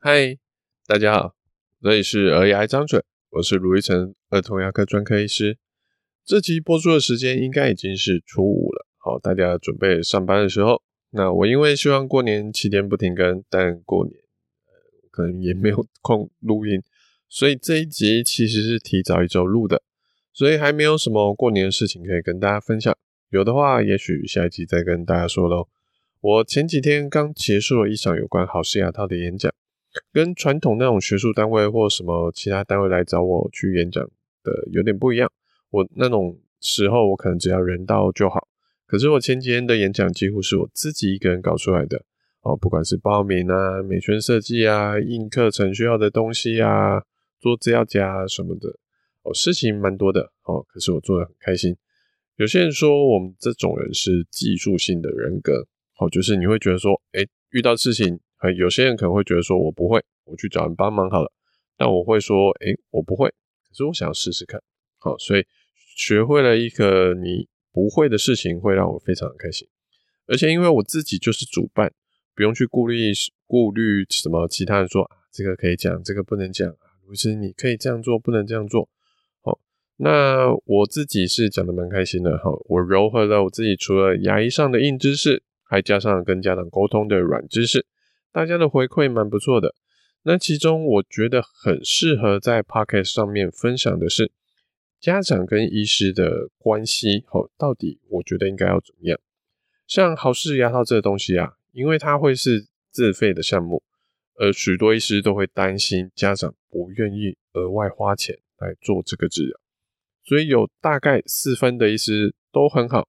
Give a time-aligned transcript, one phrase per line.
[0.00, 0.38] 嗨，
[0.86, 1.34] 大家好，
[1.82, 5.58] 这里是儿牙张嘴，我是卢一成儿童牙科专科医师。
[6.24, 10.80] 这期播出的时间应该已经是初五了，好，大家准备上班的时候。
[11.10, 14.16] 那我因为希望过年七天不停更，但过年
[14.66, 16.80] 呃可能也没有 空录音，
[17.28, 19.82] 所以这一集其实是提早一周录的，
[20.32, 22.96] 所以还没有什么过年的事情可以跟大家分享。
[23.30, 25.66] 有的话，也许下一集再跟大家说喽。
[26.20, 29.52] 我前几天刚结束了一场有关好事牙套的演讲。
[30.12, 34.02] 跟传统那种学术单位或什么其他单位来找我去演讲
[34.42, 35.30] 的有点不一样。
[35.70, 38.48] 我那种时候，我可能只要人到就好。
[38.86, 42.02] 可是我前几天的演讲几乎是我自己一个人搞出来的
[42.40, 47.02] 哦，不管是报名啊、美宣设计啊、印课程需要的东西啊、
[47.38, 48.68] 做资料夹什么的
[49.22, 50.64] 哦，事情蛮多的哦。
[50.68, 51.76] 可是我做得很开心。
[52.36, 55.66] 有些人说我们这种人是技术性的人格
[55.98, 58.18] 哦，就是你会觉得说，哎，遇到事情。
[58.56, 61.32] 有些人可能会觉得说，我不会，我去找人帮忙好了。
[61.76, 64.60] 但我会说，诶，我不会，可是我想要试试看。
[64.98, 65.44] 好，所以
[65.96, 69.66] 学会了一个你不会的事情，会让我非常的开心。
[70.26, 71.92] 而且因为我自己就是主办，
[72.34, 73.12] 不用去顾虑
[73.46, 76.86] 顾虑什么其他人说啊，这个可以讲，这个不能讲啊。
[77.06, 78.88] 不是你可以这样做，不能这样做。
[79.40, 79.58] 好，
[79.96, 82.36] 那我自己是讲的蛮开心的。
[82.38, 87.86] 好，我糅合了我自己除了牙医上的硬知识，还加上跟家长沟通的软知识。
[88.38, 89.74] 大家的回馈蛮不错的，
[90.22, 94.30] 那其中我觉得很适合在 Podcast 上面分享的是
[95.00, 99.18] 家长跟医师的关系，哦，到底我觉得应该要怎么样？
[99.88, 103.82] 像好事牙套这个东西啊，因为它会是自费的项目，
[104.36, 109.58] 而许多医师都会担心家长不愿意额外花钱来做这个治疗，
[110.22, 113.08] 所以有大概四分的医师都很好，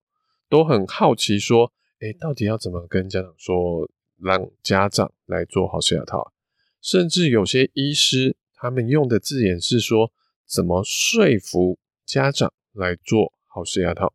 [0.49, 3.87] 都很好奇说，诶，到底要怎么跟家长说？
[4.21, 6.33] 让家长来做好事牙套，
[6.81, 10.11] 甚至有些医师他们用的字眼是说，
[10.45, 14.13] 怎么说服家长来做好事牙套，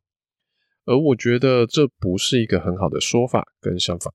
[0.84, 4.12] 而我觉得这不是一个很好的说法跟想法。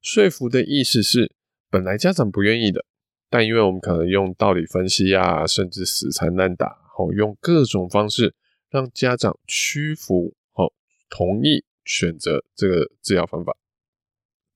[0.00, 1.34] 说服的意思是，
[1.68, 2.84] 本来家长不愿意的，
[3.28, 8.34] 但因为我们可能用道理分析啊，甚至死缠烂打，好用各种方式
[8.70, 10.72] 让家长屈服，好
[11.10, 13.56] 同意选择这个治疗方法。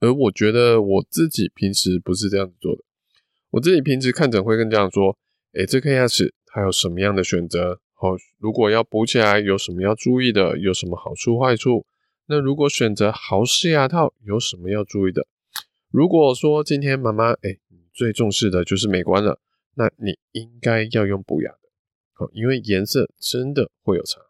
[0.00, 2.82] 而我觉得我自己平时不是这样子做的。
[3.50, 5.18] 我自己平时看诊会跟家长说
[5.54, 7.80] ：“诶，这颗牙齿它有什么样的选择？
[7.94, 10.58] 好，如果要补起来，有什么要注意的？
[10.58, 11.84] 有什么好处坏处？
[12.26, 15.26] 那如果选择好事牙套，有什么要注意的？
[15.90, 19.40] 如果说今天妈妈，诶，你最重视的就是美观了，
[19.74, 21.58] 那你应该要用补牙的，
[22.12, 24.20] 好，因为颜色真的会有差。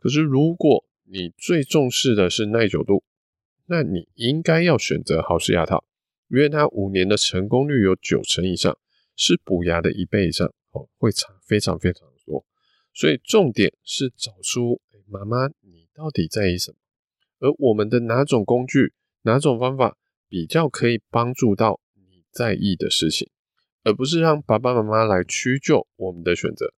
[0.00, 3.04] 可是如果你最重视的是耐久度，
[3.66, 5.84] 那你应该要选择好事牙套，
[6.28, 8.76] 因为它五年的成功率有九成以上，
[9.16, 12.44] 是补牙的一倍以上，哦，会差非常非常多。
[12.92, 16.76] 所以重点是找出，妈妈你到底在意什么，
[17.38, 18.92] 而我们的哪种工具、
[19.22, 19.96] 哪种方法
[20.28, 23.30] 比较可以帮助到你在意的事情，
[23.84, 26.74] 而不是让爸爸妈妈来屈就我们的选择。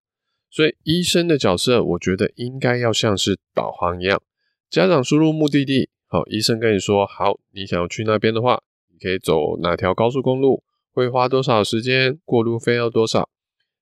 [0.49, 4.21] 所以医生的角色，我觉得应该要像是导航一样，
[4.69, 5.89] 家长输入目的地。
[6.15, 13.29] 好，医生跟你说，好，你想要去那边的话，你可以走哪条高速公路，会花多少时间，过路费要多少？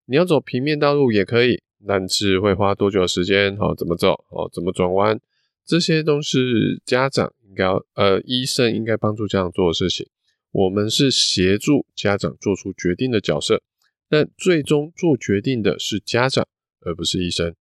[0.07, 3.55] 你要走平面道路也可以，但是会花多久时间？
[3.55, 4.13] 好，怎么走？
[4.29, 5.19] 哦，怎么转弯？
[5.63, 10.07] 这些都是家长应该，呃，医生应该帮助家长做的事情。
[10.53, 13.61] 我们是协助家长做出决定的角色，
[14.09, 16.47] 但最终做决定的是家长，
[16.81, 17.53] 而不是医生。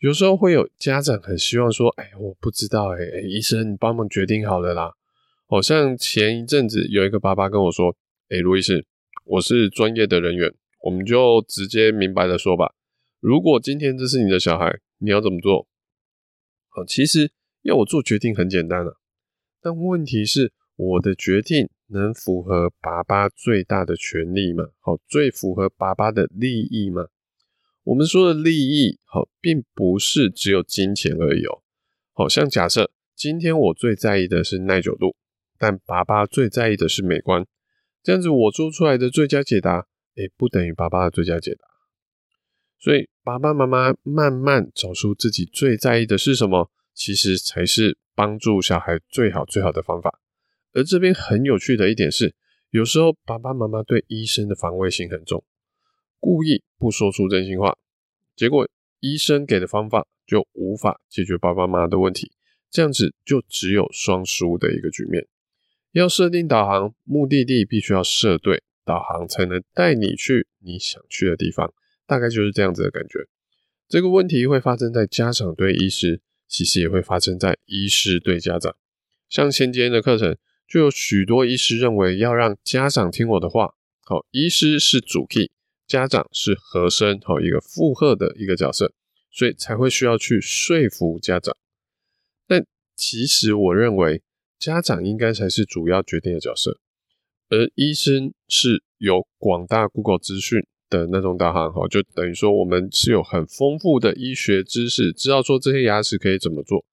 [0.00, 4.94] 有时候会有家长很希望说：“哎，我不知道，哎，医生，你帮忙决定好了啦。”
[5.46, 7.94] 好像前一阵子有一个爸爸跟我说
[8.30, 8.86] ：“哎，卢医师，
[9.26, 12.72] 我是专业的人员，我们就直接明白的说吧。
[13.20, 15.68] 如果今天这是你的小孩，你要怎么做？”
[16.72, 18.96] 好，其实要我做决定很简单了，
[19.60, 24.64] 但问题是我的决定能符合爸爸最大的权利吗？
[24.78, 27.08] 好，最符合爸爸的利益吗？
[27.84, 31.62] 我们说的利益，好，并不是只有金钱而已哦。
[32.12, 35.16] 好像假设今天我最在意的是耐久度，
[35.58, 37.46] 但爸爸最在意的是美观，
[38.02, 39.86] 这样子我做出来的最佳解答，
[40.16, 41.66] 诶，不等于爸爸的最佳解答。
[42.78, 50.20] 所以爸爸妈妈慢慢找出自己最在意的是什么，其实才是帮助小孩最好最好的方法。
[50.72, 52.34] 而这边很有趣的一点是，
[52.70, 55.44] 有时候爸爸妈妈对医生的防卫心很重。
[56.20, 57.76] 故意不说出真心话，
[58.36, 58.68] 结果
[59.00, 62.30] 医生给的方法就无法解决爸爸妈妈的问题，
[62.70, 65.26] 这样子就只有双输的一个局面。
[65.92, 71.72] 要设定导航目的地，必须要设对，导航才能带你去你想去的地方，
[72.06, 73.26] 大概就是这样子的感觉。
[73.88, 78.76] 这个问题会发生在家长对医师，其实也会发生在医师对家长。
[79.28, 80.36] 像前几天的课程，
[80.68, 83.74] 就有许多医师认为要让家长听我的话，
[84.04, 85.50] 好，医师是主 key，
[85.90, 88.92] 家长是和声，好，一个附和的一个角色，
[89.32, 91.56] 所以才会需要去说服家长。
[92.46, 92.64] 但
[92.94, 94.22] 其实我认为，
[94.56, 96.78] 家长应该才是主要决定的角色，
[97.48, 106.84] 而医生是有广大 Google 资讯的那种导航，哈，就等于说我们是有很丰富的医学知识，知道说这些牙齿可以怎么做，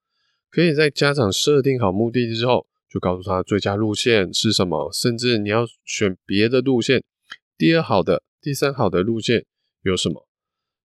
[0.49, 2.65] 可以在家长设定好目的之后。
[2.89, 7.03] 就告诉他最佳路线是什么，甚至你要选别的路线，
[7.57, 9.45] 第二好的、第三好的路线
[9.81, 10.25] 有什么？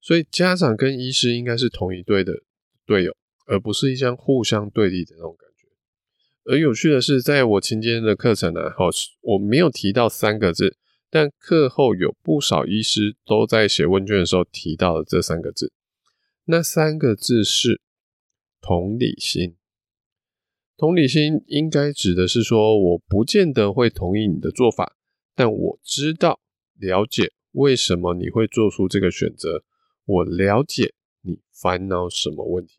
[0.00, 2.42] 所以家长跟医师应该是同一队的
[2.84, 3.16] 队友，
[3.46, 5.68] 而不是一相互相对立的那种感觉。
[6.50, 8.88] 而有趣的是，在我今天的课程呢，好，
[9.20, 10.76] 我没有提到三个字，
[11.08, 15.70] 但课后有不少医师都在写问卷的时候提到了这三个字，
[16.46, 17.80] 那三个字是
[18.60, 19.54] 同理心。
[20.76, 24.96] 同理心应该指的是说，我不见得会同意你的做法，
[25.36, 26.40] 但我知道、
[26.76, 29.62] 了解为什么你会做出这个选择，
[30.04, 32.78] 我了解你烦恼什么问题。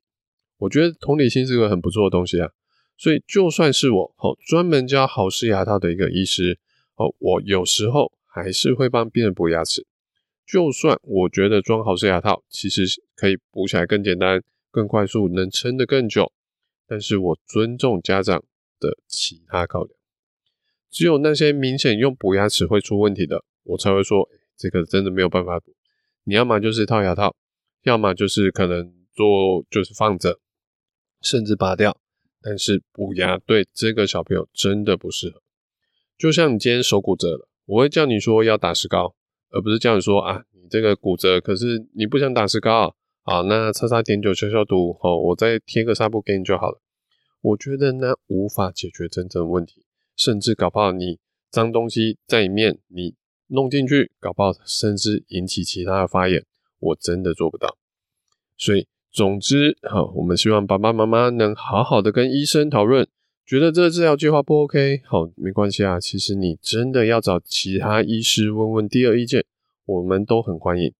[0.57, 2.51] 我觉得同理心是个很不错的东西啊。
[2.95, 6.59] 所以就算是我哦，专门教豪氏牙套的一个医师
[6.95, 9.85] 哦，我有时候还是会帮病人补牙齿。
[10.45, 12.85] 就算我觉得装豪氏牙套其实
[13.15, 16.31] 可以补起来更简单、更快速，能撑得更久。
[16.85, 18.43] 但是我尊重家长
[18.79, 19.97] 的其他考量，
[20.91, 25.73] 只有那些明显用补牙齿会出问题的，我才会说，这个真的没有办法补。
[26.23, 27.35] 你要么就是套牙套，
[27.83, 30.39] 要么就是可能做就是放着，
[31.21, 31.97] 甚至拔掉。
[32.41, 35.41] 但是补牙对这个小朋友真的不适合。
[36.17, 39.15] 就像你今天手骨折了，我会叫你说要打石膏，
[39.49, 46.81] 而不是叫你说啊，你这个骨折，可是你不想打石膏，好，那擦擦碘酒消消毒，哦，我再贴个纱布给你就好了。
[47.41, 49.85] 我觉得那无法解决真正问题，
[50.15, 53.15] 甚至搞不好你脏东西在里面，你
[53.53, 56.43] 弄进去，搞不好甚至引起其他的发炎，
[56.79, 57.77] 我真的做不到。
[58.57, 63.07] 所以，总之，好，我们希望爸爸妈妈能好好的跟医生讨论，
[63.45, 65.99] 觉得这治疗计划不 OK，好，没关系啊。
[65.99, 69.45] 其实你真的要找其他医师问问第二意见，
[69.85, 70.91] 我们都很欢迎。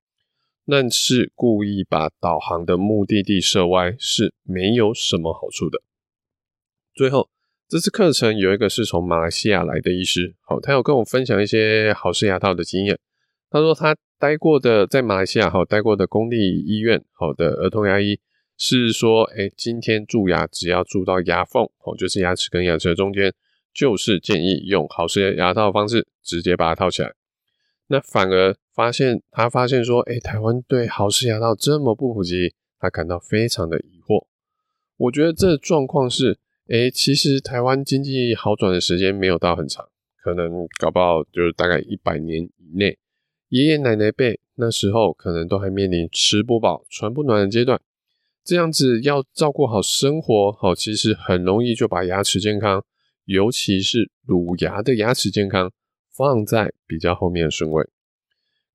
[0.65, 5.81] 但是故意把导航的目的地设歪，是没有什么好处的。
[6.93, 7.29] 最后，
[7.69, 12.99] 这次课程有一个是从马来西亚来的医师，好，他有跟我分享一些豪氏牙套的经验。
[13.49, 18.19] 他说他待过的在马来西亚好待过的公立医院，好的儿童牙医
[18.57, 23.33] 是说，哎，今天蛀牙只要蛀到牙缝，哦，就是牙齿跟牙齿的中间，
[23.73, 27.13] 就是建议用豪氏牙套的方式直接把它套起来。
[27.87, 34.27] 那反而发现他发现说，哎，台湾对豪氏牙套这么不普及，他感到非常的疑惑。
[34.97, 36.37] 我觉得这状况是。
[36.67, 39.85] 诶，其实台湾经济好转的时间没有到很长，
[40.23, 42.97] 可能搞不好就是大概一百年以内。
[43.49, 47.81] 爷爷奶奶辈那时候可能都还面临吃不饱、穿不暖的阶段，
[48.45, 52.83] 这样子要照顾好生活，好，其实很容易就把牙齿健康，
[53.25, 55.69] 尤其是乳牙的牙齿健康
[56.15, 57.85] 放在比较后面的顺位。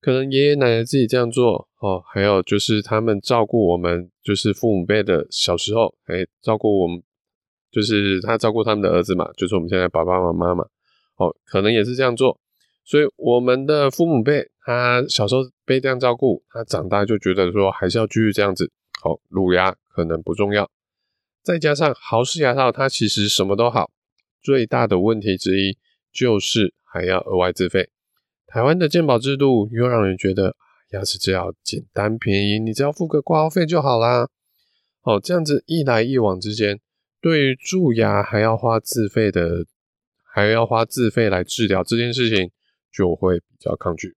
[0.00, 7.02] 可能爷爷奶奶自己这样做，哦，还有就是他们照顾我们，就是父母辈的小时候，诶，照顾我们。
[7.70, 10.64] 就是他照顾他们的儿子嘛，就是我们现在爸爸妈妈嘛，
[11.16, 12.40] 哦，可能也是这样做，
[12.84, 18.70] 所以我们的父母辈，他小时候被这样照顾，他长大就觉得说还是要继续这样子，
[19.02, 20.70] 好，乳牙可能不重要，
[21.42, 23.90] 再加上豪氏牙套，它其实什么都好，
[24.40, 25.76] 最大的问题之一
[26.10, 27.90] 就是还要额外自费，
[28.46, 30.56] 台湾的健保制度又让人觉得
[30.92, 34.26] 牙齿只要简单便宜，你只要付个挂号费就好啦，
[35.02, 36.80] 好，这样子一来一往之间。
[37.20, 39.66] 对于蛀牙还要花自费的，
[40.22, 42.50] 还要花自费来治疗这件事情，
[42.92, 44.14] 就会比较抗拒。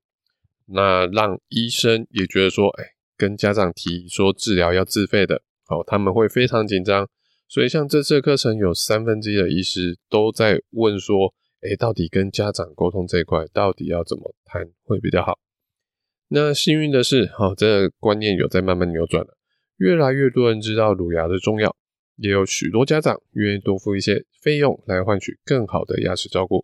[0.68, 2.86] 那让医生也觉得说，哎，
[3.18, 7.10] 跟家长提说治疗要自费的，哦，他们会非常紧张。
[7.48, 15.38] 所以像这次课程，有三分之一的医师都在问说，哎，到底跟家长沟通这一块，到底要怎么谈会比较好？
[16.30, 19.36] 那幸运的是，好，这个观念有在慢慢扭转了，
[19.78, 21.76] 越来越多人知道乳牙的重要。
[22.22, 26.64] 也有许多家长愿意多付一些费用来换取更好的牙齿照顾，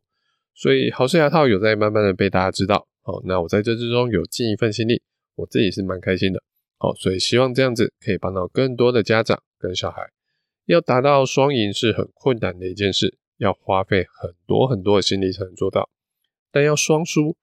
[0.53, 2.87] 所以豪氏牙套有在慢慢的被大家知道。
[3.01, 5.01] 好，那我在这之中有尽一份心力，
[5.35, 6.43] 我自己是蛮开心的。
[6.77, 10.01] 好，所以希望这样子可以帮到更多的家长跟小孩。
[10.65, 15.89] 要达到双赢是很困难的一件事，要花费很多很多的心力才能做到。
[16.51, 17.35] 但要双输，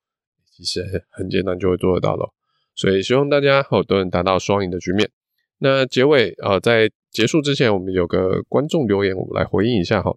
[0.53, 2.33] 其实很简单就会做得到了。
[2.77, 5.11] 所以希望大家好都能达到双赢的局面。
[5.59, 10.11] 那结尾呃，在结束之前，我们有个观众留言，我们来回应一下哈。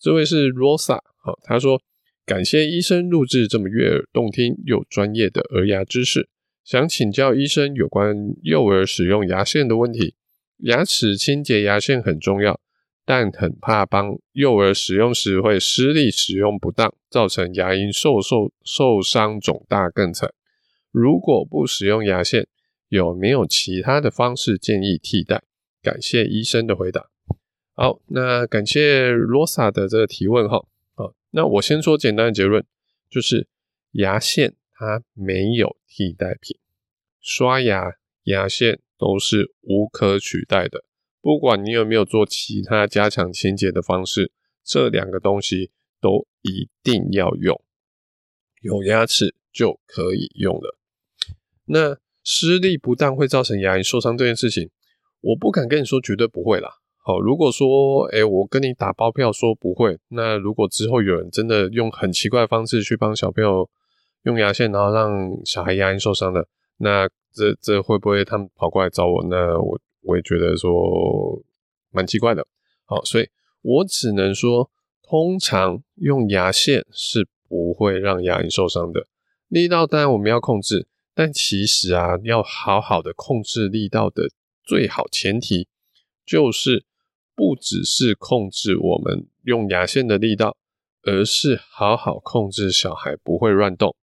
[0.00, 1.78] 这位是 Rosa，好，他说
[2.24, 6.30] 感谢医生录制这么悦耳动听又专业的儿牙知识，
[6.64, 10.14] 想请教医生有关幼儿使用牙线的问题。
[10.60, 12.58] 牙齿清洁牙线很重要，
[13.04, 20.32] 但很怕帮幼儿使用时会失力使用不当，造成牙龈受受受伤肿大更惨。
[20.90, 22.48] 如果不使用牙线，
[22.88, 25.42] 有没有其他的方式建议替代？
[25.88, 27.08] 感谢医生的回答。
[27.72, 30.62] 好，那感谢罗萨的这个提问哈。
[30.94, 32.62] 好，那我先说简单的结论，
[33.08, 33.48] 就是
[33.92, 36.58] 牙线它没有替代品，
[37.22, 40.84] 刷牙、牙线都是无可取代的。
[41.22, 44.30] 不管你有没有做其他加强清洁的方式，
[44.62, 45.70] 这两个东西
[46.02, 47.58] 都一定要用。
[48.60, 50.76] 有牙齿就可以用了。
[51.64, 54.68] 那施力不当会造成牙龈受伤这件事情，
[55.20, 56.70] 我不敢跟你说绝对不会啦。
[57.02, 63.68] 好，如果说，诶、欸、我跟你打包票说不会，那如果之后有人真的用很奇怪的方式去帮小朋友
[64.24, 65.10] 用牙线，然后让
[65.44, 66.46] 小孩牙龈受伤了，
[66.76, 69.24] 那这这会不会他们跑过来找我？
[69.30, 70.70] 那我我也觉得说
[71.90, 72.46] 蛮奇怪的。
[72.84, 73.26] 好，所以
[73.62, 74.70] 我只能说，
[75.02, 79.06] 通常用牙线是不会让牙龈受伤的，
[79.48, 80.86] 力道当然我们要控制。
[81.14, 84.28] 但其实啊，要好好的控制力道的
[84.68, 85.66] 最好前提，
[86.26, 86.84] 就是
[87.34, 90.58] 不只是控制我们用牙线的力道，
[91.04, 93.96] 而是好好控制小孩不会乱动，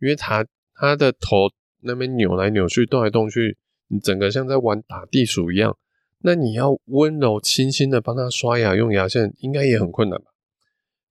[0.00, 0.44] 因为他
[0.74, 3.56] 他的头那边扭来扭去、动来动去，
[3.86, 5.78] 你整个像在玩打地鼠一样。
[6.24, 10.26] 那你要温柔轻轻的帮他刷牙用牙线，应该也很困难吧？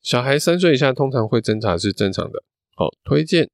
[0.02, 2.44] 小孩三岁以下通常会挣扎是正常的，
[2.76, 3.50] 好，推荐。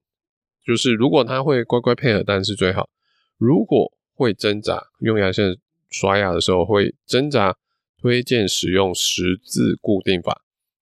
[0.66, 2.90] 就是如果他会乖乖配合，当然是最好。
[3.38, 5.58] 如果会挣扎，用牙线
[5.90, 7.56] 刷牙的时候会挣扎，
[8.02, 10.42] 推荐使用十字固定法。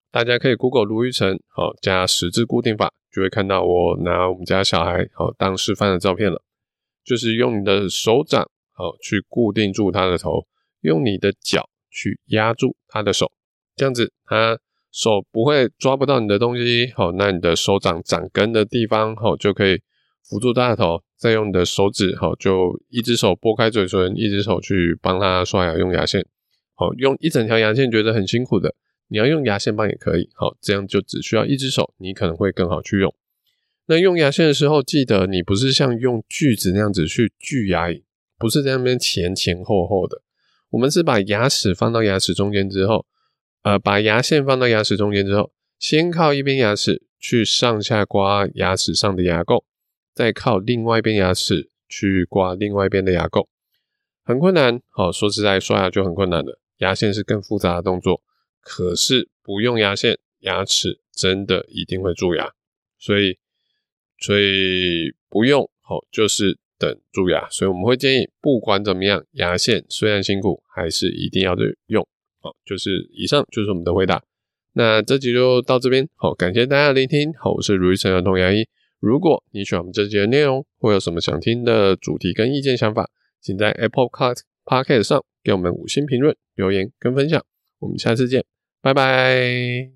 [0.09, 6.41] 大家可以 Google 卢昱丞，好，加十字固定法，就会看到我拿我们家小孩好当示范的照片了。
[7.03, 10.47] 就是用你的手掌好去固定住他的头，
[10.81, 13.31] 用你的脚去压住他的手，
[13.75, 14.57] 这样子他。
[14.97, 19.81] 手不会抓不到你的东西，好，那你的手掌掌根的地方，好，就可以
[20.23, 26.25] 扶住他的头，再用你的手指，好，就一只手拨开嘴唇，一只手去帮他刷牙用牙线，
[26.75, 28.75] 好，用一整条牙线觉得很辛苦的，
[29.07, 33.13] 你要用牙线棒也可以，好，这样就只需要一只手，你可能会更好去用。
[33.87, 38.03] 那用牙线的时候，记得你不是像用锯子那样子去锯牙龈，
[38.37, 40.21] 不是在那边前前后后的，
[40.71, 43.05] 我们是把牙齿放到牙齿中间之后。
[43.63, 49.63] 呃，把牙线放到牙齿中间之后，先靠一边牙齿去上下刮牙齿上的牙垢，
[50.15, 53.45] 再靠另外一边牙齿去刮另外一边的牙垢，
[54.23, 54.81] 很困难。
[54.89, 56.59] 好，说实在，刷牙就很困难了。
[56.77, 58.21] 牙线是更复杂的动作，
[58.61, 62.49] 可是不用牙线，牙齿真的一定会蛀牙。
[62.97, 63.37] 所以，
[64.19, 67.47] 所以不用好，就是等蛀牙。
[67.49, 71.53] 所以我们会建议，不管怎么样，牙线虽然辛苦，还是一定要
[71.87, 72.07] 用。
[72.39, 74.23] 好，就是以上就是我们的回答。
[74.73, 77.33] 那这集就到这边，好，感谢大家的聆听。
[77.33, 78.65] 好，我是卢昱丞儿童牙医。
[79.05, 83.07] 如果你喜欢我们这集的内容，或有什么想听的主题跟意见想法，
[83.39, 87.45] 请在 Apple Card Podcast 上给我们五星评论、留言跟分享。
[87.77, 88.43] 我们下次见，
[88.81, 89.91] 拜拜。